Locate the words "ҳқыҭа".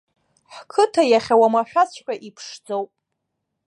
0.55-1.03